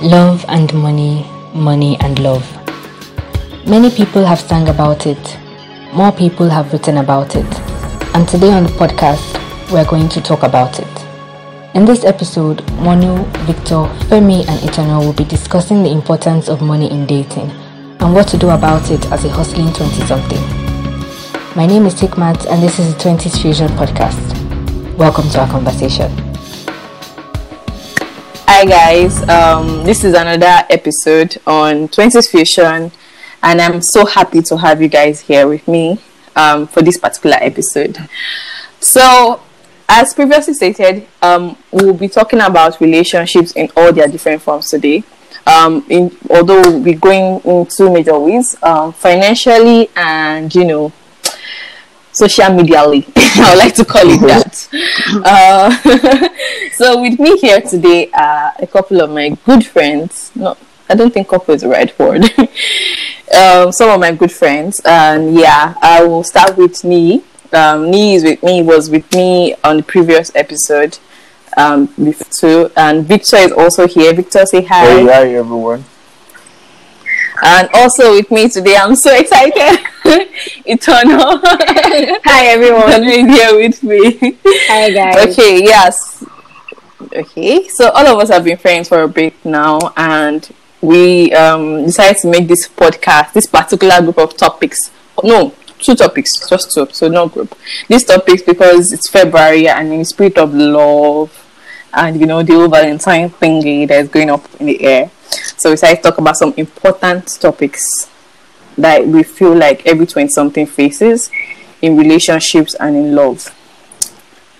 [0.00, 2.46] Love and money, money and love.
[3.66, 5.36] Many people have sang about it.
[5.92, 7.60] More people have written about it.
[8.14, 9.34] And today on the podcast,
[9.72, 10.86] we're going to talk about it.
[11.74, 16.88] In this episode, Monu, Victor, Femi, and Eternal will be discussing the importance of money
[16.92, 17.50] in dating
[17.98, 20.40] and what to do about it as a hustling 20 something.
[21.56, 24.96] My name is Tikmat, and this is the 20s Fusion podcast.
[24.96, 26.27] Welcome to our conversation.
[28.50, 32.90] Hi guys, um, this is another episode on 20s Fusion,
[33.42, 36.00] and I'm so happy to have you guys here with me
[36.34, 37.98] um, for this particular episode.
[38.80, 39.42] So,
[39.86, 45.04] as previously stated, um, we'll be talking about relationships in all their different forms today.
[45.46, 50.92] Um, in, although we'll be going in two major ways, um, financially and you know,
[52.18, 53.04] social medially.
[53.16, 54.68] I would like to call it that.
[55.24, 55.70] Uh,
[56.72, 60.30] so with me here today are a couple of my good friends.
[60.34, 60.56] No,
[60.88, 62.24] I don't think couple is the right word.
[63.34, 67.22] um, some of my good friends, and yeah, I will start with Nee.
[67.52, 68.62] Um, Nee is with me.
[68.62, 70.98] Was with me on the previous episode.
[71.56, 71.88] Um,
[72.38, 74.12] too, and Victor is also here.
[74.12, 74.84] Victor, say hi.
[74.84, 75.84] Hey, hi everyone.
[77.42, 79.86] And also with me today, I'm so excited.
[80.64, 81.40] Eternal.
[81.44, 83.02] Hi everyone.
[83.02, 84.36] Being here with me.
[84.44, 85.28] Hi guys.
[85.28, 86.24] Okay, yes.
[87.14, 90.48] Okay, so all of us have been friends for a bit now, and
[90.80, 94.90] we um, decided to make this podcast, this particular group of topics.
[95.22, 97.56] No, two topics, just two, so no group.
[97.86, 101.32] These topics because it's February and in the spirit of love,
[101.92, 105.10] and you know the whole Valentine thingy that is going up in the air.
[105.56, 108.08] So we to talk about some important topics
[108.76, 111.30] that we feel like every 20 something faces
[111.82, 113.54] in relationships and in love.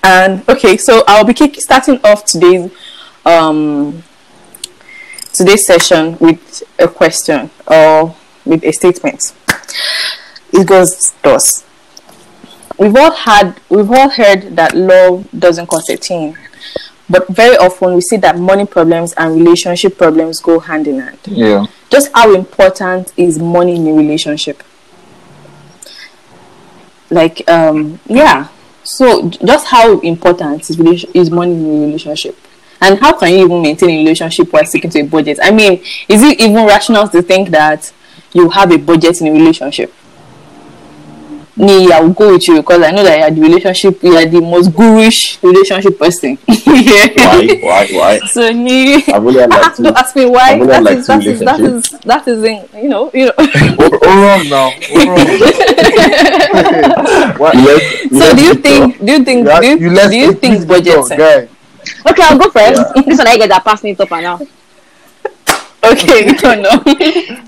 [0.03, 2.71] And okay, so I'll be kick- starting off today's
[3.25, 4.03] um
[5.33, 9.35] today's session with a question or with a statement.
[10.53, 11.65] It goes thus.
[12.78, 16.37] We've all had we've all heard that love doesn't cost a thing.
[17.11, 21.19] But very often we see that money problems and relationship problems go hand in hand.
[21.25, 21.67] Yeah.
[21.91, 24.63] Just how important is money in a relationship?
[27.11, 28.49] Like, um, yeah.
[28.83, 30.79] So, just how important is
[31.15, 32.37] is money in a relationship?
[32.81, 35.39] And how can you even maintain a relationship while sticking to a budget?
[35.43, 37.93] I mean, is it even rational to think that
[38.33, 39.93] you have a budget in a relationship?
[41.59, 44.15] Me, I will go with you because I know that you are the relationship, you
[44.17, 46.39] are the most gurish relationship person.
[46.47, 47.09] yeah.
[47.17, 47.59] Why?
[47.61, 47.87] Why?
[47.91, 48.19] Why?
[48.29, 50.53] So me, I've like to ask me why.
[50.61, 53.33] I've That like is, that, is, that is that is in you know you know.
[53.39, 54.71] Oh, wrong now.
[54.91, 55.19] Oh, wrong.
[57.39, 58.99] Why- let's- so let's do you keep think?
[59.05, 59.47] Do you think?
[59.47, 59.61] going.
[59.61, 60.95] Do you, You do you you think please budget?
[60.95, 61.49] keep going, guy.
[62.11, 62.81] Okay, I'll go first.
[62.97, 63.03] Yeah.
[63.03, 64.39] This one I get that pass me top and now.
[65.84, 66.83] Okay, don't know.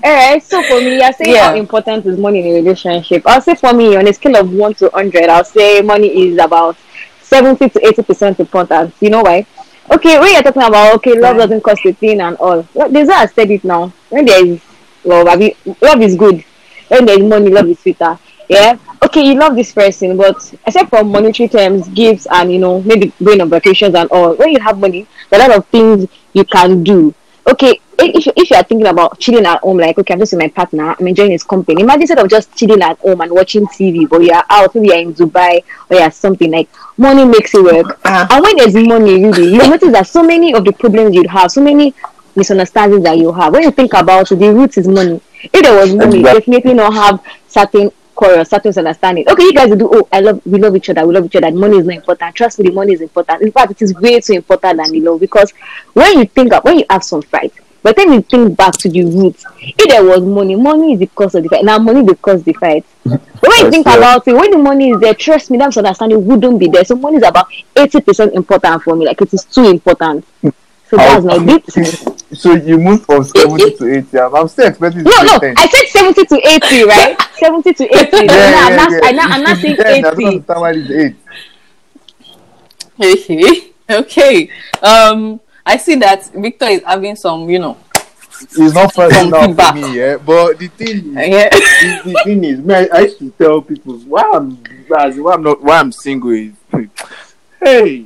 [0.05, 1.49] Alright, so for me, I say Yeah.
[1.49, 3.23] how important is money in a relationship.
[3.25, 6.37] I'll say for me, on a scale of one to hundred, I'll say money is
[6.37, 6.77] about
[7.21, 8.93] seventy to eighty percent important.
[9.01, 9.45] You know why?
[9.91, 11.43] Okay, when you're talking about okay, love Right.
[11.43, 12.65] doesn't cost a thing and all.
[12.73, 13.91] Well, there's I said it now.
[14.09, 14.61] When there is
[15.03, 16.43] love, I mean, love is good.
[16.87, 18.17] When there is money, love is sweeter.
[18.47, 18.77] Yeah.
[19.03, 23.11] Okay, you love this person, but except for monetary terms, gifts, and you know maybe
[23.21, 24.35] going on vacations and all.
[24.35, 27.13] When you have money, there are a lot of things you can do.
[27.51, 30.41] Okay, if if you are thinking about chilling at home, like okay, I'm just with
[30.41, 31.81] my partner, I'm enjoying his company.
[31.81, 34.87] Imagine instead of just chilling at home and watching TV, but you are out, maybe
[34.87, 37.99] you're in Dubai or you're something like money makes it work.
[38.05, 38.27] Uh-huh.
[38.31, 41.51] And when there's money, really, you notice that so many of the problems you'd have,
[41.51, 41.93] so many
[42.37, 43.51] misunderstandings that you have.
[43.51, 45.19] When you think about it, the root is money.
[45.43, 46.39] If there was money, Exactly.
[46.39, 47.19] definitely not have
[47.49, 47.91] certain
[48.21, 49.27] quarrels, certain misunderstanding.
[49.27, 49.89] Okay, you guys will do.
[49.91, 51.07] Oh, I love, we love each other.
[51.07, 51.49] We love each other.
[51.49, 52.35] Money is not important.
[52.35, 53.41] Trust me, the money is important.
[53.41, 55.51] In fact, it is way too important than the love because
[55.93, 58.89] when you think of when you have some fight, but then you think back to
[58.89, 59.43] the roots.
[59.59, 61.65] If there was money, money is the cause of the fight.
[61.65, 62.85] Now money the cause the fight.
[63.03, 63.97] But when you think yes.
[63.97, 66.85] about it, when the money is there, trust me, that's understanding wouldn't be there.
[66.85, 69.07] So money is about eighty percent important for me.
[69.07, 70.25] Like it is too important.
[70.41, 70.49] Hmm.
[70.91, 71.63] So that's my bit.
[72.33, 74.19] So you moved from 70 to 80.
[74.19, 75.53] I'm, I'm still expecting No, no, 10.
[75.57, 77.21] I said 70 to 80, right?
[77.33, 77.97] 70 to 80.
[77.97, 78.99] Yeah, no, yeah, I'm, not, yeah.
[79.03, 80.07] I'm, not, I'm not It saying depends.
[80.07, 80.25] I don't 80.
[80.27, 80.89] understand why it's
[83.01, 83.15] 8.
[83.19, 84.49] okay, okay.
[84.81, 87.77] Um, I see that Victor is having some, you know,
[88.41, 90.15] It's not personal for me, yeah.
[90.15, 91.49] But the thing is, yeah.
[91.49, 94.57] the, the thing is, man, I used to tell people why I'm
[94.97, 96.53] as in why I'm not why I'm single is
[97.61, 98.05] hey.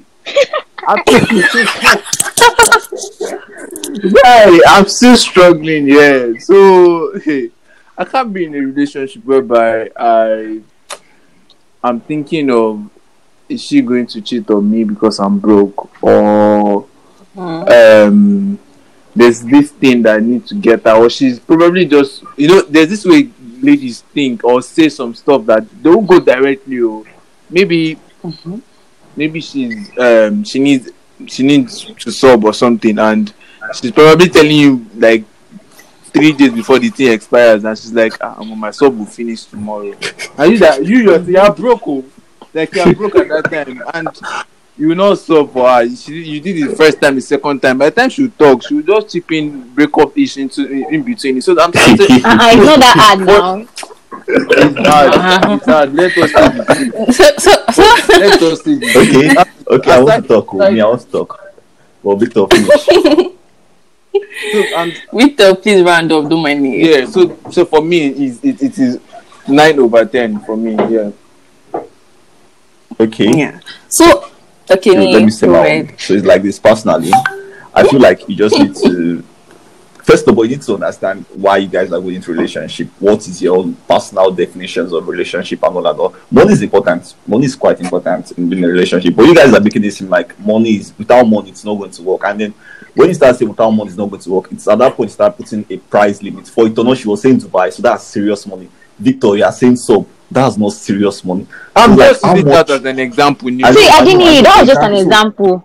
[0.88, 1.00] I'm,
[4.24, 6.34] Guy, I'm still struggling, yeah.
[6.40, 7.52] So hey,
[7.98, 10.62] I can't be in a relationship whereby I
[11.84, 12.90] I'm thinking of
[13.48, 16.88] is she going to cheat on me because I'm broke or
[17.38, 18.58] um
[19.16, 22.62] there's this thing that I need to get her, or she's probably just you know,
[22.62, 23.30] there's this way
[23.62, 27.04] ladies think or say some stuff that won't go directly or
[27.50, 28.62] maybe Mhm.
[29.16, 30.90] maybe she's um she needs
[31.28, 33.34] she needs to sub or something and
[33.74, 35.24] she's probably telling you like
[36.06, 39.94] three days before the thing expires and she's like ah, my sub will finish tomorrow
[40.38, 42.04] and you that you yourself you are broke oh.
[42.54, 44.10] like you are broke at that time and
[44.78, 47.62] you will not sub for her she, you did it the first time the second
[47.62, 50.66] time by the time she talk she will just chip in break up ish into
[50.66, 53.86] in, in between so i'm saying Uh, uh, it's not that hard now.
[54.28, 57.84] It's hard it's let us see So, so, so
[58.20, 59.36] let us see Okay,
[59.68, 60.54] okay, I want to talk.
[60.54, 60.72] Oh.
[60.72, 61.42] Me, I want to talk.
[62.04, 62.86] Well, Victor, finish.
[64.52, 66.30] so, and Victor, please round up.
[66.30, 66.88] Don't mind me.
[66.88, 69.00] yeah so so for me it, it, it is
[69.48, 71.12] nine over ten for me yeah
[73.00, 73.38] Okay.
[73.38, 73.60] Yeah.
[73.90, 74.30] So,
[74.70, 75.92] okay, let me say my ahead.
[75.92, 75.98] own.
[75.98, 77.12] So it's like this personally.
[77.74, 79.24] I feel like you just need to
[80.06, 82.88] first of all you need to understand why you guys are going into relationship.
[83.00, 85.96] What is your own personal definitions of relationship and all that.
[86.00, 86.16] all.
[86.30, 87.16] Money is important.
[87.28, 89.16] Money is quite important in being a relationship.
[89.16, 91.92] But you guys are making it seem like money is without money it's not going
[91.92, 92.22] to work.
[92.26, 92.54] And then
[92.94, 95.10] when you start saying without money it's not going to work, it's at that point
[95.10, 96.48] you start putting a price limit.
[96.48, 98.70] For it or not, she was saying Dubai, so that's serious money.
[99.00, 101.46] Victor, you are saying so that's not serious money.
[101.76, 104.26] i'm Like, just how using that as an example I See, I I didn't need
[104.26, 105.65] know, that was just an example.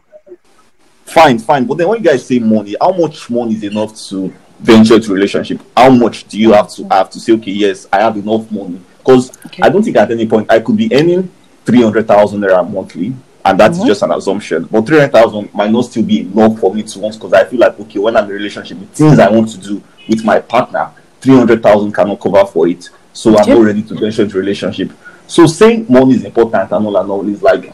[1.11, 1.65] Fine, fine.
[1.67, 5.13] But then when you guys say money, how much money is enough to venture into
[5.13, 5.61] relationship?
[5.77, 8.81] How much do you have to have to say, okay, yes, I have enough money?
[8.99, 9.63] Because Okay.
[9.65, 11.29] I don't think at any point I could be earning
[11.65, 13.13] three hundred thousand naira monthly,
[13.45, 13.87] and that's Mhm.
[13.87, 14.69] just an assumption.
[14.71, 17.45] But three hundred thousand might not still be enough for me to want because I
[17.45, 20.25] feel like okay, when I'm in a relationship, the things I want to do with
[20.25, 20.91] my partner,
[21.21, 22.89] three hundred thousand cannot cover for it.
[23.13, 24.93] So I'm not ready to venture into relationship.
[25.27, 27.73] So saying money is important and all and all is like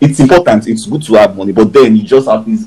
[0.00, 0.66] it's important.
[0.68, 2.66] It's good to have money, but then you just have this.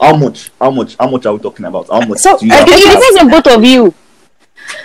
[0.00, 0.50] How much?
[0.60, 0.96] How much?
[0.96, 1.88] How much are we talking about?
[1.88, 3.94] How much So, do you I have It depends on both of you.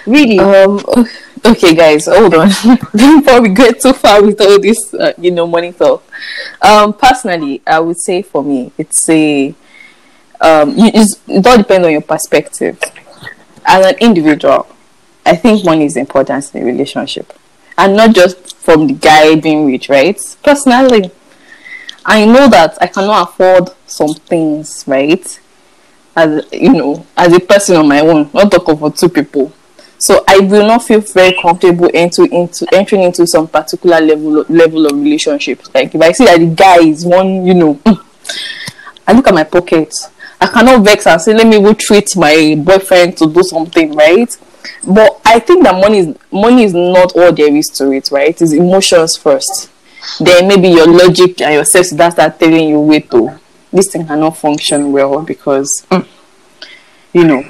[0.06, 0.40] Really.
[0.40, 0.80] Um.
[1.46, 2.48] Okay, guys, hold on.
[2.94, 6.04] Before we get too far with all this, uh, you know, money talk.
[6.62, 9.56] Um, personally, I would say for me, it's a
[10.42, 12.80] um, you, it's, it all depends on your perspective.
[13.66, 14.68] As an individual,
[15.26, 17.32] I think money is important in a relationship,
[17.78, 20.20] and not just from the guy being rich, right?
[20.44, 21.12] Personally,
[22.10, 25.40] I know that I cannot afford some things, right?
[26.16, 29.54] As you know, as a person on my own, not talking for two people.
[30.00, 34.88] So I will not feel very comfortable into into entering into some particular level level
[34.88, 35.70] of relationships.
[35.72, 38.02] Like if I see that the guy is one, you know, hmm,
[39.08, 39.94] I look at my pocket.
[40.42, 44.36] I cannot vex and say, let me go treat my boyfriend to do something, right?
[44.88, 48.42] But I think that money is money is not all there is to it, right?
[48.42, 49.70] It's emotions first.
[50.20, 53.40] Then maybe your logic and your sense that start telling you, wait, oh,
[53.72, 56.06] this thing cannot function well because, mm,
[57.14, 57.44] you know.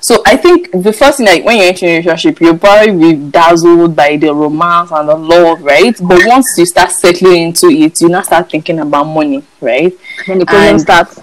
[0.00, 3.30] So I think the first thing like when you're entering a relationship, you're probably be
[3.30, 5.94] dazzled by the romance and the love, right?
[6.00, 9.92] But once you start settling into it, you now start thinking about money, right?
[10.26, 11.20] then the problem and- starts.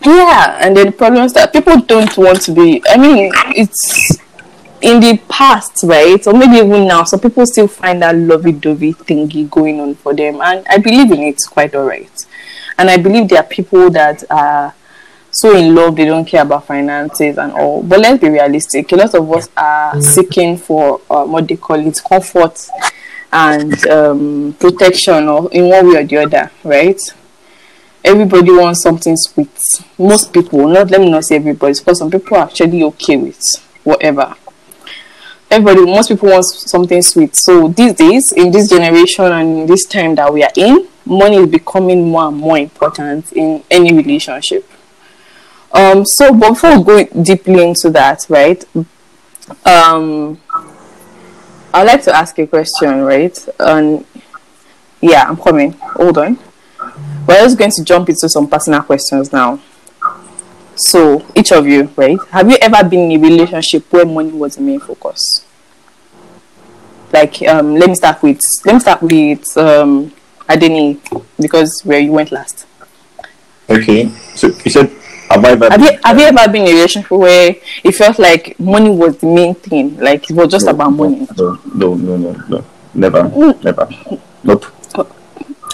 [0.00, 2.82] Yeah, and then the problem is that people don't want to be.
[2.86, 4.18] I mean, it's
[4.84, 6.24] in the past, right?
[6.26, 10.40] Or maybe even now, some people still find that lovey-dovey thingy going on for them,
[10.42, 12.26] and I believe in it quite alright.
[12.76, 14.74] And I believe there are people that are
[15.30, 17.82] so in love they don't care about finances and all.
[17.82, 18.92] But let's be realistic.
[18.92, 22.68] A lot of us are seeking for um, what they call it comfort
[23.32, 27.00] and um, protection, or in one way or the other, right?
[28.04, 29.48] everybody wants something sweet.
[29.98, 33.40] Most people, not let me not say everybody, because some people are actually okay with
[33.82, 34.34] whatever.
[35.54, 37.36] Everybody, most people want something sweet.
[37.36, 41.36] So these days, in this generation and in this time that we are in, money
[41.36, 44.68] is becoming more and more important in any relationship.
[45.72, 46.04] Um.
[46.04, 48.64] So, before we go deeply into that, right?
[49.64, 50.40] Um.
[51.72, 53.48] I'd like to ask a question, right?
[53.60, 54.04] Um.
[55.00, 55.72] Yeah, I'm coming.
[55.72, 56.38] Hold on
[57.26, 59.60] we're just going to jump into some personal questions now.
[60.76, 62.18] So, each of you, right?
[62.30, 65.44] Have you ever been in a relationship where money was the main focus?
[67.12, 70.12] Like, um, let me start with let me start with um,
[70.48, 70.98] Adeni
[71.40, 72.66] because where you went last.
[73.70, 74.08] Okay.
[74.34, 74.90] So you said,
[75.30, 78.18] have I ever Have you have you ever been in a relationship where it felt
[78.18, 79.96] like money was the main thing?
[79.98, 82.64] Like it was just no, about money, No, no, no, no, no.
[82.94, 83.22] Never,
[83.62, 83.88] never.
[84.44, 84.66] Nope.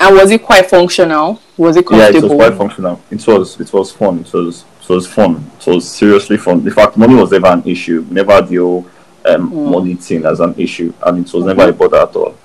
[0.00, 1.40] and was it quite functional?
[1.56, 2.12] Was it comfortable?
[2.12, 3.00] Yeah, it was quite functional.
[3.10, 4.20] It was, it was fun.
[4.20, 5.50] It was, it was fun.
[5.60, 6.60] It was seriously fun.
[6.60, 8.04] In fact, money was never an issue.
[8.10, 8.86] Never the whole
[9.24, 12.36] um, money thing as an issue, and it was never a bother at all.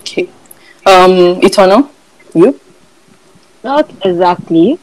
[0.00, 0.28] okay.
[0.84, 1.90] Um, Eternal,
[2.34, 2.60] you.
[3.64, 4.78] Not exactly.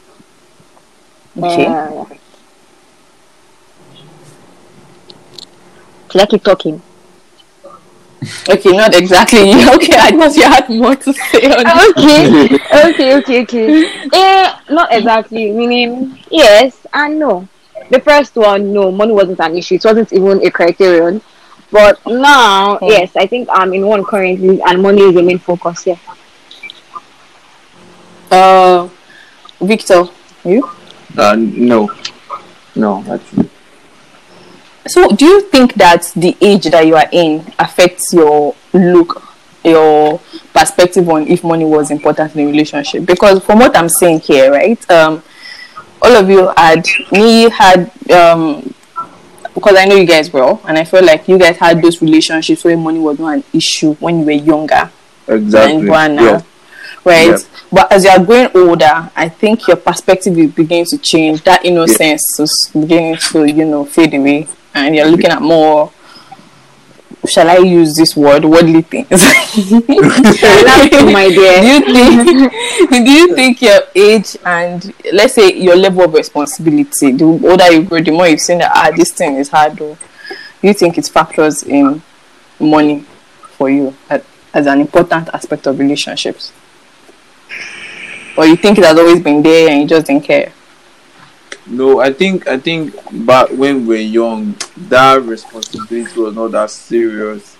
[1.36, 1.66] Okay.
[1.66, 2.04] Uh,
[6.10, 6.82] should I keep talking?
[8.48, 9.52] Okay, not exactly.
[9.74, 12.44] Okay, I thought you had more to say on okay,
[12.88, 13.66] okay, okay, okay.
[14.12, 15.50] Eh, not exactly.
[15.52, 17.48] Meaning, yes and no.
[17.90, 19.74] The first one, no, money wasn't an issue.
[19.76, 21.20] It wasn't even a criterion.
[21.70, 22.86] But now, Hmm.
[22.86, 25.86] yes, I think I'm in one currently, and money is the main focus.
[25.86, 25.98] Yeah.
[28.30, 28.88] Uh,
[29.60, 30.04] Victor,
[30.44, 30.68] you?
[31.16, 31.90] Uh, no,
[32.74, 33.50] no, actually.
[34.86, 39.22] So, do you think that the age that you are in affects your look,
[39.64, 40.20] your
[40.52, 43.06] perspective on if money was important in a relationship?
[43.06, 45.22] Because from what I'm saying here, right, um,
[46.02, 48.74] all of you had me had um,
[49.54, 52.62] because I know you guys well, and I feel like you guys had those relationships
[52.64, 54.90] where money was not an issue when you were younger
[55.28, 55.86] Exactly.
[55.86, 56.42] than you Yeah.
[57.04, 57.28] right?
[57.30, 57.38] Yeah.
[57.72, 61.42] But as you are growing older, I think your perspective is beginning to change.
[61.44, 65.90] That innocence is beginning to, you know, fade away, and you're looking at more.
[67.26, 68.44] Shall I use this word?
[68.44, 69.08] Worldly things.
[71.10, 71.80] My dear.
[71.80, 72.52] do you think?
[72.90, 77.82] do you think your age and let's say your level of responsibility, the older you
[77.84, 79.76] grow, the more you've seen that ah, this thing is hard.
[79.78, 79.96] Though,
[80.60, 82.02] do you think it factors in
[82.60, 83.06] money
[83.56, 86.52] for you as, as an important aspect of relationships?
[88.36, 90.52] Or you think it has always been there and you just didn't care?
[91.66, 92.94] No, I think I think
[93.24, 94.54] back when we were young,
[94.88, 97.56] that responsibility was not that serious.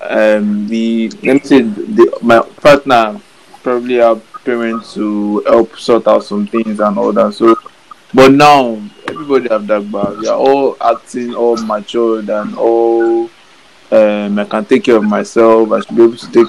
[0.00, 3.20] Um, the let me say the my partner
[3.62, 7.32] probably have parents to help sort out some things and all that.
[7.34, 7.56] So,
[8.12, 10.16] but now everybody have that back.
[10.18, 13.30] We are all acting all matured and all.
[13.90, 15.70] Um, I can take care of myself.
[15.70, 16.48] I should be able to take.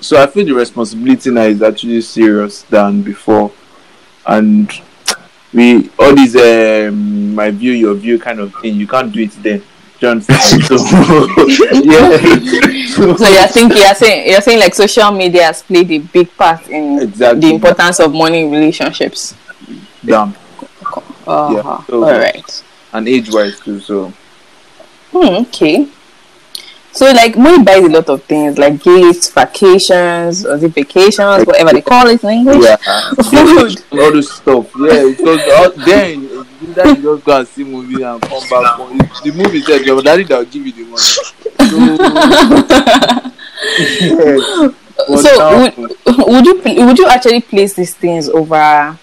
[0.00, 3.52] So I feel the responsibility now is actually serious than before,
[4.26, 4.70] and
[5.52, 9.30] we all these um my view your view kind of thing you can't do it
[9.42, 9.62] then
[10.00, 10.20] John.
[10.22, 10.32] so
[11.82, 12.16] yeah
[12.86, 16.34] so, So you're thinking, you're saying, you're saying like social media has played a big
[16.36, 17.40] part in Exactly.
[17.40, 19.34] the importance of money in relationships.
[20.04, 20.34] damn
[21.26, 21.52] Uh-huh.
[21.54, 22.62] Yeah, so- All right.
[22.92, 24.12] and age wise too so
[25.12, 25.86] Hmm, okay.
[26.92, 31.72] So like money buys a lot of things like gifts, vacations, or the vacations, whatever
[31.72, 32.62] they call it in English.
[32.64, 32.76] yeah
[33.30, 33.82] Food.
[33.92, 36.44] all this stuff yeah because all, then you
[36.74, 38.98] that you just go and see movie and come back home.
[38.98, 41.24] The movie said your daddy that will give you the money so,
[44.00, 44.68] yeah.
[45.08, 48.98] But so now- would, would you would you actually place these things over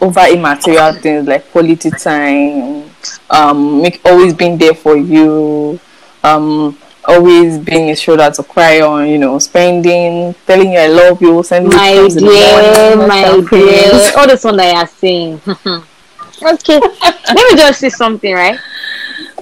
[0.00, 2.90] over immaterial things like quality time,
[3.30, 5.80] um, make always being there for you,
[6.22, 6.76] um,
[7.06, 11.42] always being a shoulder to cry on, you know, spending, telling you I love you,
[11.42, 14.12] sending you My the dear, morning, my dear.
[14.16, 15.40] All this one that you are saying.
[15.46, 16.80] okay.
[16.80, 18.58] Let me just say something, right?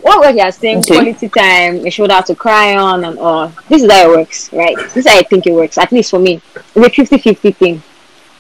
[0.03, 0.95] What what you are saying, Okay.
[0.97, 3.49] quality time, a shoulder to cry on and all.
[3.69, 4.77] This is how it works, right?
[4.77, 6.43] This is how I think it works, at least for me.
[6.77, 7.83] It's a 50-50 thing.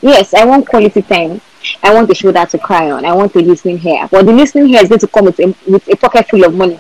[0.03, 1.41] Yes, I want quality time.
[1.83, 3.07] I want a shoulder to cry on.
[3.07, 4.07] I want a listening here.
[4.11, 6.55] But the listening here is going to come with a, with a pocket full of
[6.55, 6.79] money.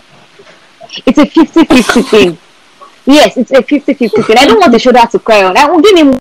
[1.07, 2.39] It's a 50-50 thing.
[3.07, 4.37] Yes, it's a 50-50 thing.
[4.39, 5.57] I don't want a shoulder to cry on.
[5.57, 6.19] I will give him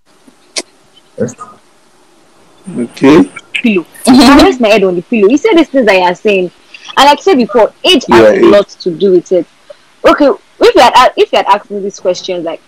[2.77, 3.83] okay pillow.
[3.83, 4.39] Mm-hmm.
[4.39, 5.29] I rest my head on the pillow.
[5.29, 6.51] You said these things that you are saying,
[6.97, 9.45] and like I said before, age Yeah, has a lot to do with it.
[10.05, 12.61] Okay, if you had uh, if you had asked me these questions like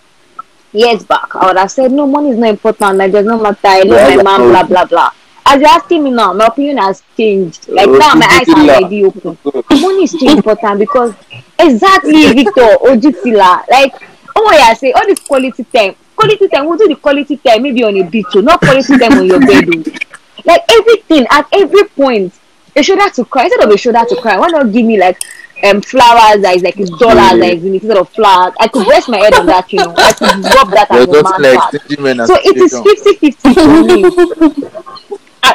[0.72, 2.96] years back, I would have said no, money is not important.
[2.98, 3.58] Like there's no matter.
[3.64, 4.38] I love Yeah, my man.
[4.40, 5.10] so- Blah blah blah.
[5.48, 7.68] As you're asking me now, my opinion has changed.
[7.68, 9.38] Like now, my eyes are already open.
[9.80, 11.14] Money is still important because
[11.58, 13.68] exactly, Victor Ojutila.
[13.70, 13.94] Like
[14.34, 16.66] oh you are saying, all this quality time, quality time.
[16.66, 19.40] We'll do the quality time maybe on a beach, oh, not quality time on your
[19.40, 19.68] bed.
[19.68, 20.06] oh
[20.46, 22.32] like everything at every point
[22.74, 25.18] a shoulder to cry instead of a shoulder to cry why not give me like
[25.64, 28.86] um flowers that is like a dollar that is in instead of flowers i could
[28.86, 31.58] rest my head on that you know i could rub that as a man like
[31.58, 31.74] part.
[31.74, 33.32] stingy men so it is association.
[33.32, 34.96] 50 50 for me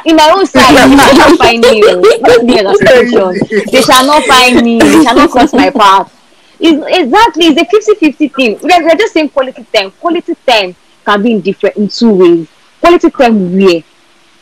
[0.06, 4.06] in my own side they shall not find me not me as association they shall
[4.06, 6.18] not find me they shall not cross my path
[6.62, 7.46] it's, exactly.
[7.48, 8.60] It's a 50 50 thing.
[8.62, 9.92] We're, we're just saying quality time.
[9.92, 12.48] Quality time can be in different in two ways.
[12.80, 13.82] Quality time where?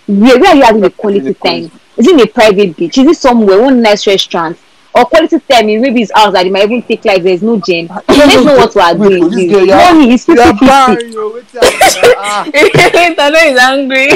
[0.08, 1.72] Where, where are you having a quality time?
[1.96, 2.98] Is it in a private beach?
[2.98, 4.58] Is it somewhere, one nice restaurant?
[4.96, 7.88] Or quality time in his house that he might even take like there's no gym.
[7.88, 9.30] So let's know what we are doing.
[9.30, 10.66] this girl, are- Money is You 50 are 50.
[10.66, 12.46] bad, yo, wait till I- ah.
[13.08, 14.08] Internet is angry.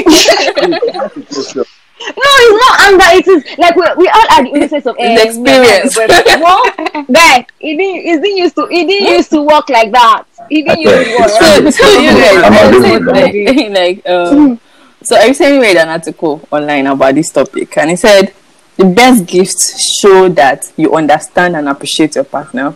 [2.04, 3.10] No, it's not anger.
[3.16, 5.96] It is like we, we all had the innocence of eh, experience.
[5.96, 6.62] Well,
[7.10, 10.24] guy, he didn't, he didn't used to, he didn't used to walk like that.
[10.50, 11.30] He didn't used to walk.
[11.30, 14.60] so, so you guys, agree so, with like, like um,
[15.02, 18.34] so I recently read an article online about this topic, and it said
[18.76, 22.74] the best gifts show that you understand and appreciate your partner.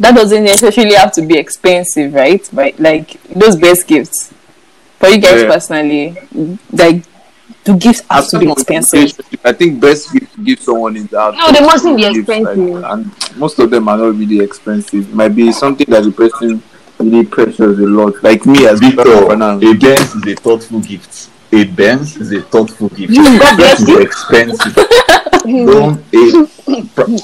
[0.00, 2.48] That doesn't necessarily have to be expensive, right?
[2.52, 4.32] But like those best gifts
[4.98, 5.48] for you guys Yeah.
[5.48, 6.16] personally,
[6.72, 7.04] like
[7.64, 9.12] the gifts have to be expensive.
[9.44, 11.34] I think best gift to give someone is that.
[11.34, 12.84] No, they mustn't be gifts, like, expensive.
[12.84, 15.12] and most of them are not really expensive.
[15.14, 16.62] Might be something that the person
[16.98, 18.22] really precious a lot.
[18.22, 21.28] Like me as Victor, for a Benz is a thoughtful gift.
[21.54, 23.14] A Benz is a thoughtful gift.
[23.14, 24.74] God bless That is expensive.
[25.44, 27.22] Don't a pri-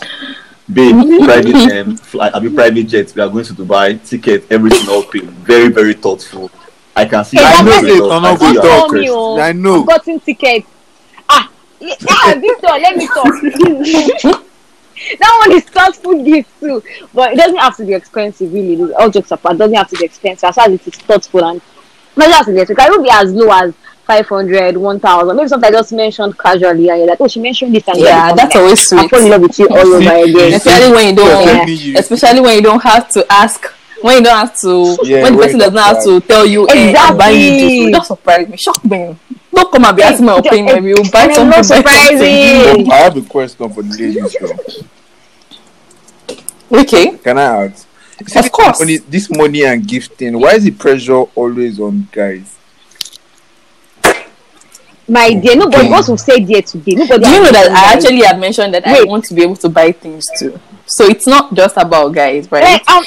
[0.72, 3.12] babe private um, fly, I mean private jet.
[3.16, 3.98] We are going to Dubai.
[4.08, 5.24] Ticket, everything all paid.
[5.24, 6.48] Very very thoughtful.
[6.94, 7.38] I can see.
[7.38, 8.22] Hey, I know person the is thought.
[8.22, 8.78] not I good see your talk.
[8.78, 9.16] Tell me, interest.
[9.16, 9.80] oh, I know.
[9.80, 10.68] I've gotten tickets.
[11.28, 13.34] Ah, yeah, Victor, let me talk.
[15.18, 16.82] that one is thoughtful gift too,
[17.12, 18.52] but it doesn't have to be expensive.
[18.52, 21.00] Really, all jokes apart, it doesn't have to be expensive as long as it is
[21.00, 21.60] thoughtful and
[22.16, 22.78] not just electric.
[22.78, 23.74] It will be as low as
[24.10, 25.36] 500, 1000.
[25.36, 28.34] Maybe something I just mentioned casually, and you're like, oh, she mentioned this, and Yeah,
[28.34, 30.52] that's okay, always I fall in love with you all over again.
[30.54, 31.98] Especially when you don't, Yeah.
[32.00, 33.66] especially when you don't have to ask,
[34.02, 36.66] when you don't have to, Yeah, when the person does not have to tell you,
[36.68, 37.20] eh, I'm you this.
[37.20, 37.78] Exactly.
[37.78, 39.16] You just surprise me, shock me.
[39.54, 40.84] Don't come and be asking my Just- opinion.
[40.84, 42.90] You buy something, not surprising.
[42.90, 44.58] I have a question for the ladies though.
[46.80, 47.86] Okay, Can I ask?
[48.36, 48.78] Of course.
[49.08, 50.38] This money and gifting.
[50.40, 52.56] Why is the pressure always on guys?
[55.10, 56.94] My dear, nobody wants to say dear today.
[56.94, 57.24] Nobody.
[57.24, 59.68] do you know that I actually have mentioned that I want to be able to
[59.68, 60.58] buy things too.
[60.86, 62.62] So it's not just about guys, right?
[62.62, 63.04] Like, um,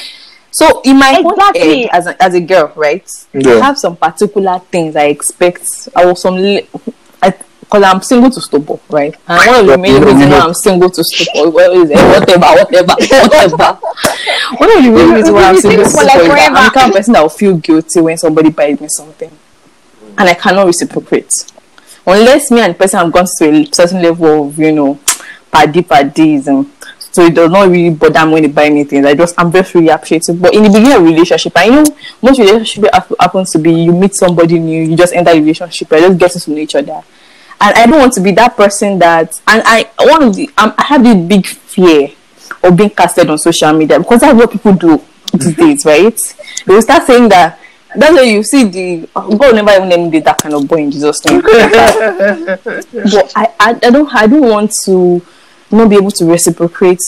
[0.50, 1.82] So in my own Exactly.
[1.82, 3.08] head, as a, as a girl, right?
[3.32, 3.54] Yeah.
[3.54, 5.88] I have some particular things I expect.
[5.96, 9.16] I was some, because I'm single to stupor, right?
[9.26, 10.38] And one of the main Yeah, reasons why.
[10.40, 13.78] I'm single to stupor, well, is eh, whatever, whatever, whatever.
[14.60, 16.28] one of the main reasons why I'm You've single to single for stupor like is
[16.28, 16.70] that I'm the forever.
[16.74, 19.30] kind of person that will feel guilty when somebody buys me something,
[20.18, 21.32] and I cannot reciprocate
[22.06, 24.98] unless me and the person have gone to a certain level of you know
[25.50, 26.70] paddy paddyism.
[26.98, 29.06] So it does not really bother me when they buy me things.
[29.06, 30.40] I just I'm just really appreciative.
[30.42, 31.84] But in the beginning of relationship, I know
[32.20, 35.92] most relationship hap- happens to be you meet somebody new, you just enter the relationship,
[35.92, 37.02] you just get to know each other.
[37.60, 40.74] And I don't want to be that person that and I one of the I
[40.78, 42.10] have this big fear
[42.64, 45.00] of being casted on social media because that's what people do
[45.32, 46.34] these days, right?
[46.66, 47.60] They will start saying that
[47.96, 50.90] that's why you see the God never even me date that kind of boy in
[50.90, 51.40] Jesus' name.
[51.42, 55.22] but I, I, I don't I don't want to
[55.70, 57.00] not be able to reciprocate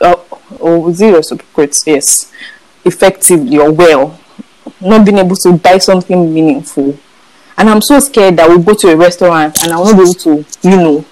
[0.00, 0.16] uh,
[0.58, 1.76] or is it reciprocate?
[1.86, 2.32] Yes.
[2.84, 4.18] Effectively or well.
[4.80, 6.98] Not being able to buy something meaningful.
[7.56, 10.02] And I'm so scared that we'll go to a restaurant and I will not be
[10.02, 11.04] able to you know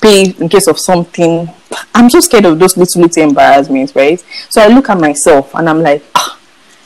[0.00, 1.48] pay in case of something.
[1.94, 4.24] I'm so scared of those little little embarrassments right?
[4.48, 6.02] So I look at myself and I'm like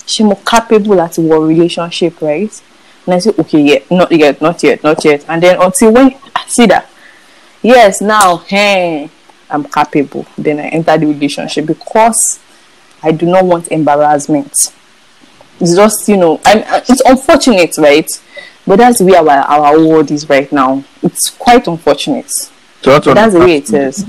[0.04, 2.62] ah, she more capable at our relationship right?
[3.06, 5.24] And I say okay yeah not yet not yet not yet.
[5.28, 6.88] And then until when I see that.
[7.62, 9.10] Yes now hey
[9.50, 10.26] i'm capable.
[10.36, 12.40] Then i enter the relationship because
[13.02, 14.72] i do not want embarrassment.
[15.60, 18.08] It's just you know I'm, uh, it's unfortunate right?
[18.66, 20.82] But that's where our, our world is right now.
[21.02, 22.30] It's quite unfortunate.
[22.30, 22.50] So
[22.98, 24.06] that's that's the way it is.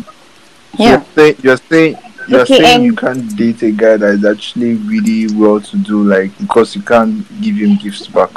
[0.77, 0.89] Yeah.
[0.91, 1.97] You're saying you're saying,
[2.27, 5.77] you're Okay, saying um, you can't date a guy that is actually really well to
[5.77, 8.31] do, like because you can't give him gifts back.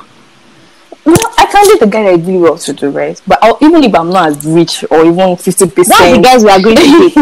[1.06, 3.20] no, I can't date the guy that is really well to do, right?
[3.26, 6.44] But I'll, even if I'm not as rich or even fifty That's the percent, guys
[6.44, 7.14] we are going to date.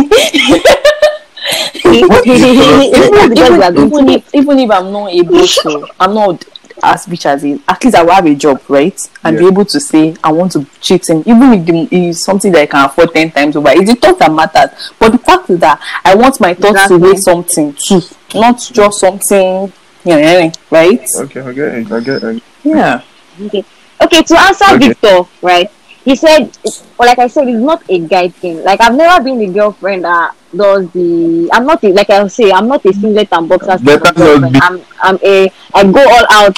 [3.12, 4.24] That's the guys we are even, going even to date.
[4.26, 6.44] if even if I'm not able to, I'm not
[6.82, 7.60] as rich as he.
[7.68, 8.98] At least I will have a job, right?
[9.24, 12.52] And be able to say I want to cheat him, even if the, it's something
[12.52, 13.70] that I can afford ten times over.
[13.70, 14.92] It's the thought that matters.
[14.98, 16.98] But the fact is that I want my thoughts Exactly.
[16.98, 18.00] to weigh something too,
[18.34, 19.72] not just something,
[20.04, 21.04] you know, right?
[21.18, 21.92] Okay, I get it.
[21.92, 22.42] I get it.
[22.62, 23.02] Yeah.
[23.40, 23.64] Okay.
[24.00, 24.88] Okay, to answer Okay.
[24.88, 25.70] Victor, right?
[26.06, 26.56] He said,
[27.00, 28.62] like I said, it's not a guy thing.
[28.62, 31.50] Like I've never been the girlfriend that does the.
[31.52, 34.52] I'm not a, like I'll say, I'm not a singlet and boxers type of girlfriend.
[34.54, 36.56] be- I'm I'm a I go all out.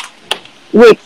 [0.75, 1.01] Wait,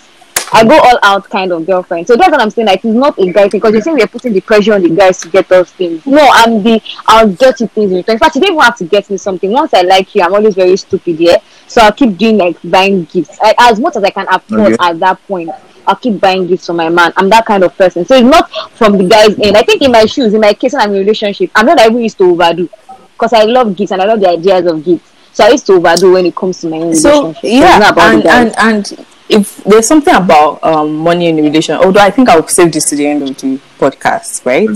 [0.52, 2.08] I go all out kind of girlfriend.
[2.08, 2.66] So that's what I'm saying.
[2.66, 4.90] Like it's not a guy thing because you're saying we're putting the pressure on the
[4.90, 6.04] guys to get those things.
[6.04, 8.14] No, I'm the I'll get you things in return.
[8.14, 9.52] In fact, you don't even have to get me something.
[9.52, 11.36] Once I like you, I'm always very stupid, yeah.
[11.68, 14.76] So I'll keep doing like buying gifts I, as much as I can afford Okay.
[14.80, 15.50] at that point.
[15.86, 17.12] I'll keep buying gifts for my man.
[17.16, 18.04] I'm that kind of person.
[18.04, 19.56] So it's not from the guy's end.
[19.56, 21.78] I think in my shoes, in my case, when I'm in a relationship, I'm not
[21.78, 22.68] that even used to overdo
[23.14, 25.10] because I love gifts and I love the ideas of gifts.
[25.32, 27.44] So I used to overdo when it comes to my own so relationship.
[27.44, 28.54] it's yeah not about and, the guys.
[28.58, 32.46] and and if there's something about um money in the relation although i think i'll
[32.46, 34.68] save this to the end of the podcast right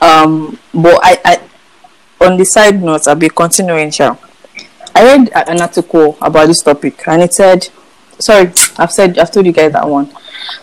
[0.00, 4.16] um but i i on the side note i'll be continuing sure
[4.94, 7.68] i read an article about this topic and it said
[8.18, 10.10] sorry i've said i've told you guys that one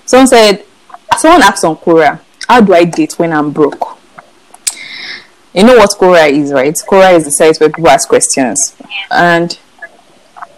[0.06, 0.66] someone said
[1.18, 4.00] someone asked on quora how do i date when i'm broke
[5.54, 6.74] you know what Quora is, right?
[6.88, 8.76] Quora is the site where people ask questions,
[9.10, 9.58] and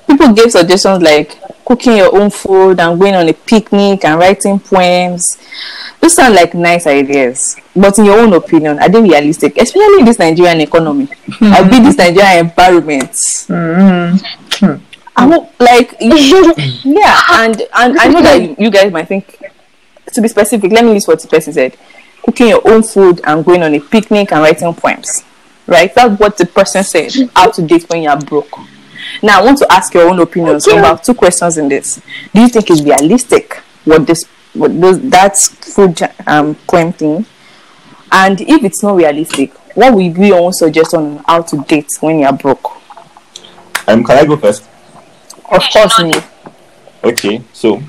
[0.06, 4.60] people gave suggestions like cooking your own food and going on a picnic and writing
[4.60, 5.38] poems.
[6.02, 9.58] Those sound like nice ideas, but in your own opinion, are they realistic?
[9.58, 11.08] Especially in this Nigerian economy,
[11.42, 13.18] or be this Nigerian environment.
[13.50, 14.80] I
[15.26, 19.40] won't, like yeah, and and I know that you guys might think
[20.14, 20.72] to be specific.
[20.72, 21.78] Let me list what the person said:
[22.24, 25.24] cooking your own food and going on a picnic and writing poems.
[25.68, 25.94] Right?
[25.94, 27.14] That's what the person said.
[27.36, 28.52] How to date when you are broke.
[29.24, 30.78] Now, I want to ask your own opinions Okay.
[30.78, 32.02] about two questions in this.
[32.34, 37.26] Do you think it's realistic what this what those that food um poem thing?
[38.12, 41.88] And if it's not realistic, what would be your own suggestion on how to date
[42.02, 42.72] when you are broke?
[43.88, 44.68] Um, can I go first?
[45.52, 46.14] Of course, me.
[47.04, 47.82] Okay, so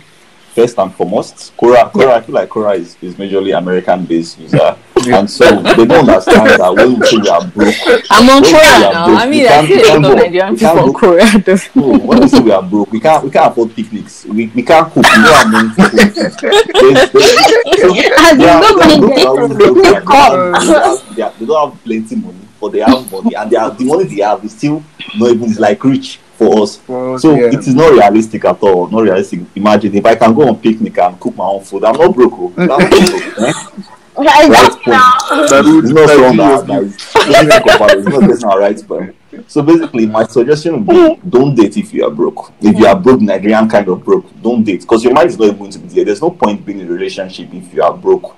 [0.55, 4.77] first and foremost, Quora, Quora, I feel like Quora is, is majorly American based user.
[5.05, 7.75] And so they don't understand that when we say we are broke,
[8.11, 9.07] I'm on when we say we Quora are now.
[9.07, 10.79] broke, I mean, I can't- see we a can't lot of go- Nigerian people can't
[10.79, 14.25] on go- No, when we say we are broke, we can't we can't afford picnics.
[14.27, 15.05] We, we can't cook.
[15.05, 15.93] We don't have ah, money to cook.
[15.93, 19.17] There's- there's- As they in, are- no they are mind broke, them.
[19.17, 22.69] they are broke, they are- they have- they are- they don't have plenty money, but
[22.73, 24.83] they have money, and they are, the money they have is still
[25.17, 26.77] not even is like rich for us.
[26.79, 27.47] For us, So yeah.
[27.47, 28.89] it is not realistic at all.
[28.89, 29.41] Not realistic.
[29.57, 32.33] Imagine if I can go on picnic and cook my own food, I'm not broke.
[32.35, 32.53] oh.
[32.57, 33.39] I'm not broke.
[33.39, 33.53] eh?
[34.15, 34.85] Right point.
[34.85, 39.17] That It's not that someone would that be- has it's not right point.
[39.51, 42.53] So basically, my suggestion would be don't date if you are broke.
[42.61, 45.47] If you are broke, Nigerian kind of broke, don't date because your mind is not
[45.47, 46.05] even going to be there.
[46.05, 48.37] There's no point being in a relationship if you are broke.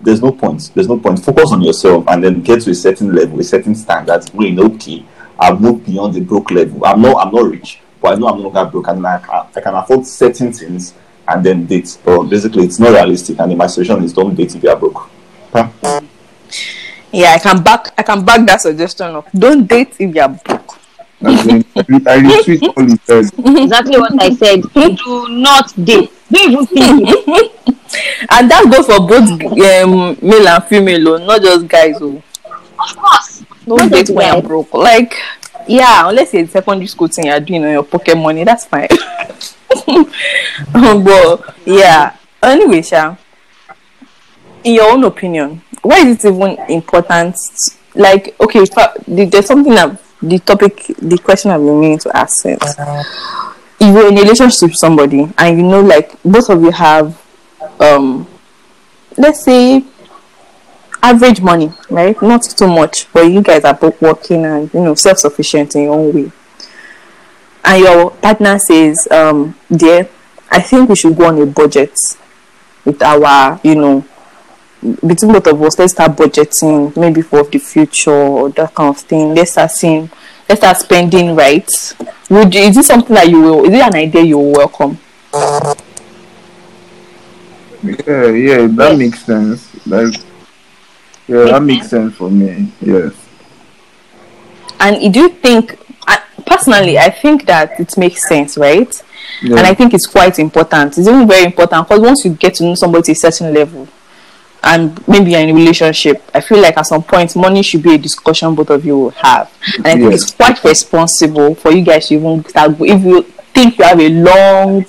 [0.00, 0.70] There's no point.
[0.74, 1.18] There's no point.
[1.24, 4.30] Focus on yourself and then get to a certain level, a certain standard.
[4.32, 5.04] Wait, okay,
[5.38, 6.84] I've moved beyond the broke level.
[6.84, 7.26] I'm not.
[7.26, 9.74] I'm not rich, but I know I'm no longer broke, and I can, I can
[9.74, 10.94] afford certain things
[11.28, 11.98] and then date.
[12.04, 13.38] But basically, it's not realistic.
[13.38, 15.10] And my suggestion is don't date if you are broke.
[15.52, 16.00] Huh?
[17.12, 17.92] Yeah, I can back.
[17.98, 20.78] I can back that suggestion of don't date if you are broke.
[21.22, 23.62] I retweet all he said.
[23.62, 24.62] exactly what I said.
[24.74, 26.12] Do not date.
[26.30, 27.52] Don't even think.
[28.30, 31.96] And that goes for both um, male and female, oh, not just guys.
[32.00, 32.22] Oh.
[32.78, 33.44] Of course.
[33.66, 34.72] Don't Not date when you're broke.
[34.74, 35.14] Like,
[35.66, 38.88] yeah, unless it's secondary school thing you're doing on your pocket money, that's fine.
[40.72, 42.16] but yeah.
[42.42, 43.16] Anyway, Sha,
[44.62, 47.36] in your own opinion, why is it even important?
[47.94, 48.64] Like, okay,
[49.08, 52.62] there's something that the topic, the question I've been meaning to ask since.
[53.78, 57.20] If you're in a relationship with somebody and you know, like, both of you have,
[57.80, 58.26] um,
[59.16, 59.84] let's say,
[61.06, 62.20] average money, right?
[62.20, 65.94] Not too much, but you guys are both working and you know self-sufficient in your
[65.94, 66.32] own way.
[67.64, 70.08] And your partner says, um, "Dear,
[70.50, 71.98] I think we should go on a budget
[72.84, 74.04] with our, you know,
[75.06, 75.78] between both of us.
[75.78, 79.34] Let's start budgeting, maybe for the future or that kind of thing.
[79.34, 80.10] Let's start seeing,
[80.48, 81.68] let's start spending right.
[82.30, 83.64] Would you, is this something that you will?
[83.64, 84.98] Is it an idea you will welcome?
[87.82, 89.86] Yeah, yeah, that makes sense.
[89.86, 90.14] Like,
[91.28, 92.72] yeah, that makes sense for me.
[92.80, 93.12] Yes.
[94.78, 99.02] And you do think, I, personally, I think that it makes sense, right?
[99.42, 99.58] Yeah.
[99.58, 100.96] and I think it's quite important.
[100.98, 103.88] It's even very important because once you get to know somebody to a certain level,
[104.62, 107.94] and maybe you're in a relationship, I feel like at some point money should be
[107.94, 110.22] a discussion both of you will have, and I think Yes.
[110.22, 112.72] it's quite responsible for you guys to even start.
[112.80, 113.22] If you
[113.54, 114.84] think you have a long,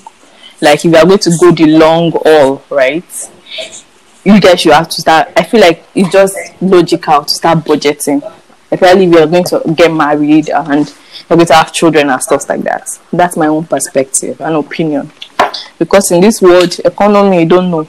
[0.61, 3.05] like if you are going to go the long haul, right?
[4.27, 5.29] You guys should have to start.
[5.37, 8.21] I feel like it's just logical to start budgeting,
[8.69, 10.93] especially if you're going to get married and
[11.29, 12.99] you're going to have children and stuff like that.
[13.13, 15.13] That's my own perspective and opinion.
[15.79, 17.87] Because in this world, economy, you don't know.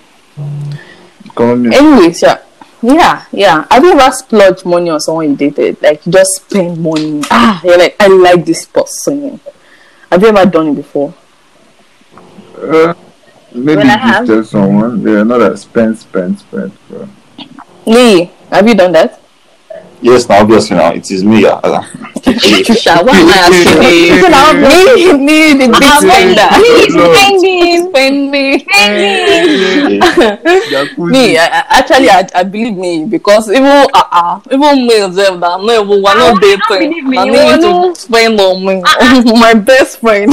[1.24, 1.74] Economy.
[1.74, 2.38] Anyways, yeah.
[2.82, 3.66] Yeah, yeah.
[3.68, 5.82] Have you ever splurged money on someone you dated?
[5.82, 7.20] Like you just spend money.
[7.32, 9.40] Ah, you're like, I like this person.
[10.08, 11.12] Have you ever done it before?
[12.56, 12.94] Uh,
[13.54, 14.26] maybe Well, I have.
[14.26, 15.00] gifted someone.
[15.06, 16.72] Yeah, not that spend, spend, spend.
[16.88, 17.08] Bro.
[17.86, 19.20] Lee, have you done that?
[20.00, 21.44] Yes, now obviously now it is me.
[21.44, 21.82] uh, uh,
[22.22, 24.20] Trisha, why am I asking you?
[24.22, 26.48] So now, Me, me, the big spender.
[26.54, 26.94] Please,
[27.90, 28.60] spending.
[28.62, 29.98] Spending.
[30.70, 31.10] Jacuzzi.
[31.10, 35.40] me, I, I, actually, I, I believe me because even uh, uh even me them
[35.40, 36.90] that I'm not even one Ah, of why you dating.
[36.92, 37.18] don't believe?
[37.18, 38.82] I need wanna- to spend on me,
[39.40, 40.30] my best friend.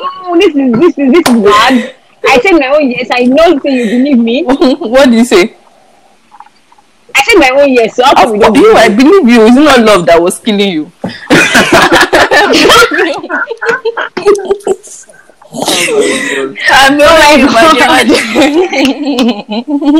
[0.00, 1.94] Oh, this is this is this is bad.
[2.26, 3.08] I said my own yes.
[3.12, 4.42] I know say you believe me.
[4.44, 5.54] what do you say?
[7.14, 7.96] I said my own yes.
[7.96, 9.46] So how come Of you don't course, you, I believe you.
[9.46, 10.92] It's not love that was killing you.
[16.72, 17.40] I'm not like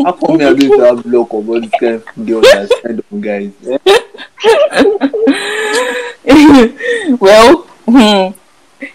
[0.04, 2.68] How come me are going to have luck of all this kind of girls that
[2.70, 3.50] spend on guys?
[7.20, 8.30] Well, hmm,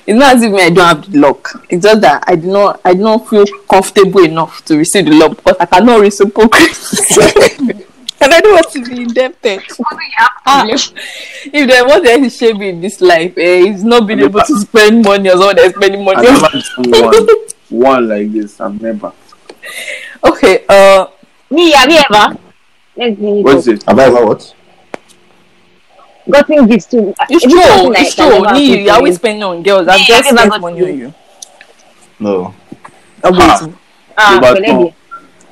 [0.08, 1.66] it's not as if me I don't have the luck.
[1.70, 5.12] It's just that I do not I do not feel comfortable enough to receive the
[5.16, 6.78] love because I cannot reciprocate.
[8.22, 9.62] and I don't want to be indebted.
[10.46, 14.60] Ah, if there was any shame in this life, eh, it's not being able to
[14.60, 16.22] spend money or someone that's spending money.
[16.24, 17.28] never seen one,
[17.70, 18.60] one like this.
[18.62, 19.12] I've never.
[20.24, 21.08] okay, uh,
[21.50, 22.38] Me, have you ever?
[23.44, 23.84] What's it?
[23.84, 24.55] Have I ever what?
[26.30, 27.14] Gotten gifts too.
[27.30, 27.90] it's Is it true.
[27.90, 28.40] like It's that true.
[28.42, 29.18] never Me, happened you're always you?
[29.18, 29.88] spending on girls.
[29.88, 31.14] I've just I never spent got money on you.
[32.20, 32.54] No.
[33.24, 33.74] I'll wait.
[34.18, 34.62] Ah, But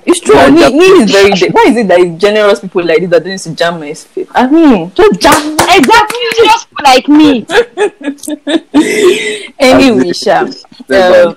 [0.05, 0.35] It's true.
[0.35, 1.31] Yeah, Ni, that- is very.
[1.39, 3.79] De- Why is it that it's generous people like this that don't used to jam
[3.79, 4.27] my face?
[4.33, 5.57] I mean, just jam.
[5.69, 7.45] Exactly, just like me.
[9.59, 10.45] Anyway, Sha.
[10.89, 11.29] Never.
[11.29, 11.35] Uh,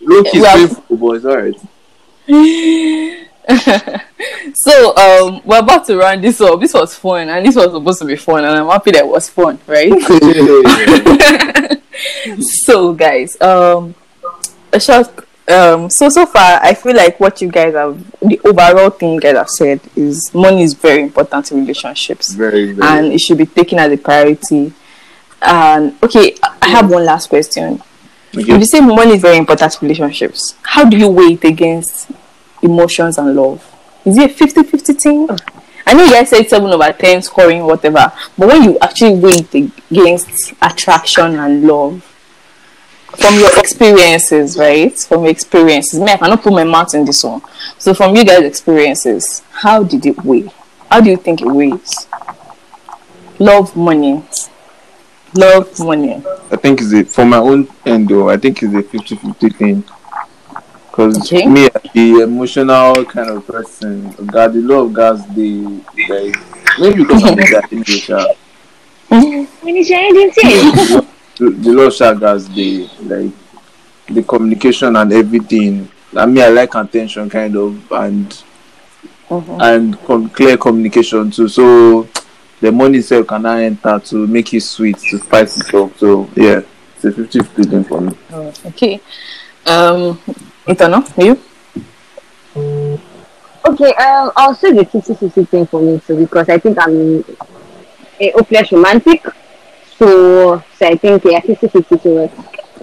[0.00, 1.54] Look, it's well- painful, but it's alright.
[4.54, 6.60] so um, we're about to round this up.
[6.60, 9.08] This was fun, and this was supposed to be fun, and I'm happy that it
[9.08, 9.90] was fun, right?
[12.42, 13.94] so, guys, um,
[14.72, 15.24] a short.
[15.48, 19.20] Um, so so far, I feel like what you guys have, the overall thing you
[19.20, 22.34] guys have said is money is very important in relationships.
[22.34, 22.98] very, very.
[22.98, 24.74] and it should be taken as a priority.
[25.40, 27.82] And okay, I have one last question.
[28.34, 28.58] If okay.
[28.58, 32.10] you say money is very important to relationships, how do you weigh it against
[32.62, 33.64] emotions and love?
[34.04, 35.28] Is it a 50 50 thing?
[35.86, 39.46] I know you guys said 7 over 10 scoring, whatever, but when you actually weigh
[39.50, 42.04] it against attraction and love,
[43.16, 44.96] from your experiences, right?
[44.98, 47.40] From your experiences, me, I cannot put my mouth in this one.
[47.78, 50.50] So, from you guys' experiences, how did it weigh?
[50.90, 52.06] How do you think it weighs?
[53.38, 54.22] Love, money.
[55.34, 56.22] Love, money.
[56.50, 59.48] I think it's a, for my own end though, I think it's a 50 50
[59.50, 59.84] thing.
[60.98, 61.46] Because Okay.
[61.46, 66.36] me, the emotional kind of person, God, the love God's the, like,
[66.80, 68.26] maybe because I'm a guy anyway, sha.
[69.08, 71.06] When you say anything,
[71.38, 73.30] the, the love guys, the, like,
[74.08, 75.88] the communication and everything.
[76.16, 78.42] I mean, I like attention kind of, and
[79.30, 79.56] Mhm.
[79.60, 81.46] and com- clear communication too.
[81.46, 82.08] So
[82.60, 85.96] the money itself can now enter to make it sweet, to spice it up.
[85.96, 86.62] So yeah,
[86.96, 88.12] it's a 50 50 thing for me.
[88.66, 89.00] Okay.
[89.66, 90.18] Um,
[90.68, 91.40] Itano, you?
[93.64, 97.24] okay, um, I'll say the 50 50 thing for me too because I think I'm
[98.20, 99.24] a hopeless romantic.
[99.96, 102.32] So, so I think, yeah, 50 50 to it.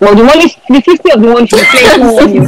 [0.02, 2.44] Well, the money, the 50 of the money should be playing for you.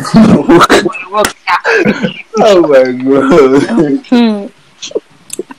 [2.40, 4.06] Oh my god.
[4.08, 4.48] Hmm.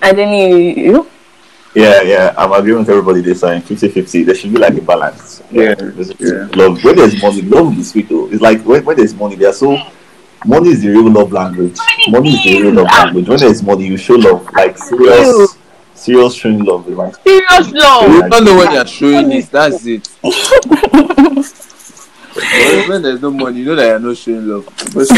[0.02, 1.10] And then you, you?
[1.74, 3.60] Yeah, yeah, I'm agreeing with everybody this time.
[3.62, 4.22] 50 50.
[4.24, 5.42] There should be like a balance.
[5.50, 6.48] Yeah, There's- yeah.
[6.54, 6.82] Love.
[6.82, 8.28] When there's money, love is sweet though.
[8.30, 9.78] It's like when, when there's money, there's so.
[10.46, 11.76] Money is the real love language.
[12.08, 13.28] Money is the real love language.
[13.28, 14.48] When there's money, you show love.
[14.54, 15.56] Like serious,
[15.94, 16.86] serious showing love.
[16.88, 18.12] It's Like, Serious love.
[18.12, 20.08] You don't know when you're showing this, that's it.
[22.38, 24.66] But when there's no money, you know that you're not showing love.
[24.94, 25.14] But so,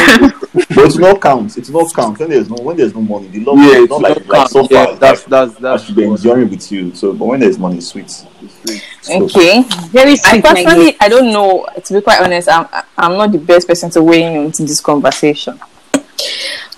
[0.52, 1.58] but it's not count.
[1.58, 2.18] It's not count.
[2.18, 4.28] When there's no when there's no money, the love yeah, is it's not not like
[4.28, 4.70] like so count.
[4.70, 4.94] Yeah, far.
[4.96, 6.94] that's like, that's I that's should be enjoying with you.
[6.94, 8.10] So, but when there's money, it's sweet.
[8.10, 9.62] So, Okay.
[9.88, 11.66] Very I sweet, my personally, I don't know.
[11.84, 14.80] To be quite honest, I'm I'm not the best person to weigh in into this
[14.80, 15.58] conversation.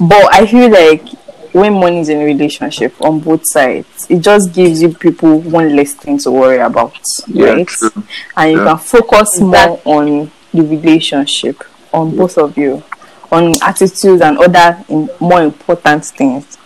[0.01, 1.05] But I feel like
[1.53, 5.77] when money is in a relationship on both sides, it just gives you people one
[5.77, 7.67] less thing to worry about, Yeah, right?
[7.67, 7.91] true.
[8.37, 8.65] And you Yeah.
[8.69, 11.63] can focus more on the relationship,
[11.93, 12.83] on both of you,
[13.31, 16.59] on attitudes and other im- more important things.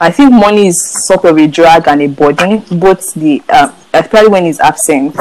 [0.00, 4.28] I think money is sort of a drag and a burden, both the uh, especially
[4.28, 5.16] when it's absent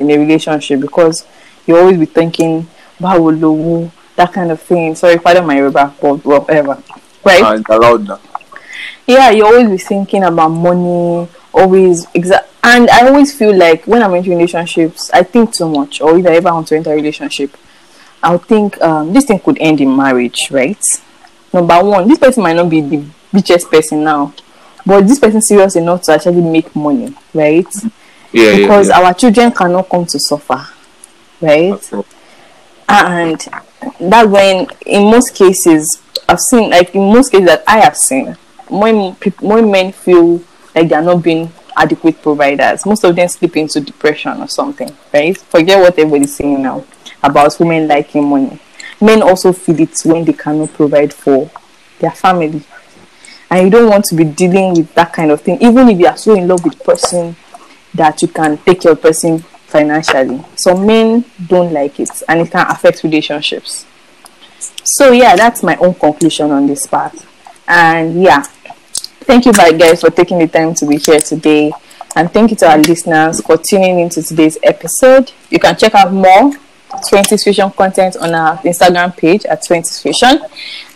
[0.00, 1.24] in a relationship because
[1.66, 2.66] you always be thinking,
[3.00, 4.94] "Báwo lówó," that kind of thing.
[4.96, 6.78] Sorry, pardon my Yoruba, but whatever,
[7.24, 7.42] right?
[7.54, 8.18] and allowed now.
[9.12, 12.48] Yeah, you always be thinking about money, always exact.
[12.62, 16.26] and I always feel like when I'm in relationships, I think too much, or if
[16.26, 17.56] I ever want to enter a relationship,
[18.22, 20.82] I'll think um, this thing could end in marriage, right?
[21.52, 24.34] Number one, this person might not be the richest person now,
[24.86, 27.66] but this person serious enough to actually make money, right?
[28.32, 30.64] Yeah, Because yeah, our children cannot come to suffer,
[31.40, 31.90] right?
[31.92, 32.02] yeah.
[32.88, 33.48] and
[34.00, 38.36] that when in most cases I've seen like in most cases that I have seen
[38.70, 40.42] when peop- when men feel
[40.74, 44.90] like they are not being adequate providers most of them slip into depression or something
[45.12, 46.84] right forget what everybody's saying now
[47.22, 48.58] about women liking money
[49.00, 51.50] men also feel it when they cannot provide for
[52.00, 52.62] their family
[53.50, 56.06] and you don't want to be dealing with that kind of thing even if you
[56.06, 57.36] are so in love with the person
[57.94, 60.44] that you can take your person financially.
[60.56, 63.86] Some men don't like it and it can affect relationships.
[64.84, 67.14] So yeah, that's my own conclusion on this part.
[67.66, 68.44] And yeah,
[69.20, 71.72] thank you my guys for taking the time to be here today.
[72.16, 75.32] And thank you to our listeners for tuning into today's episode.
[75.48, 76.52] You can check out more
[76.90, 80.40] 20s Fusion content on our Instagram page at 20s Fusion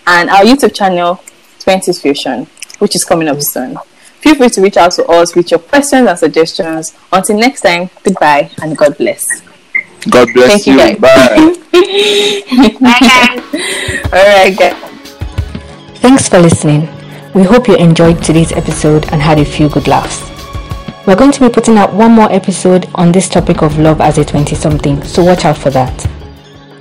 [0.06, 1.20] and our YouTube channel
[1.60, 2.46] 20s Fusion,
[2.80, 3.76] which is coming up soon.
[4.20, 6.94] Feel free to reach out to us with your questions and suggestions.
[7.12, 9.24] Until next time, goodbye and God bless.
[10.10, 10.78] God bless Thank you, you.
[10.78, 10.98] guys.
[10.98, 11.54] Bye.
[14.12, 14.74] All right, guys.
[16.00, 16.88] Thanks for listening.
[17.34, 20.30] We hope you enjoyed today's episode and had a few good laughs.
[21.04, 24.18] We're going to be putting out one more episode on this topic of love as
[24.18, 26.08] a 20 something, so watch out for that.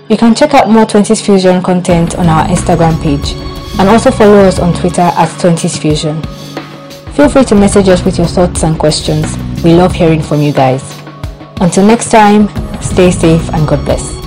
[0.10, 3.32] You can check out more 20s Fusion content on our Instagram page
[3.80, 6.22] and also follow us on Twitter at 20s Fusion.
[7.14, 9.36] Feel free to message us with your thoughts and questions.
[9.64, 10.84] We love hearing from you guys.
[11.62, 12.48] Until next time,
[12.80, 14.23] stay safe and God bless.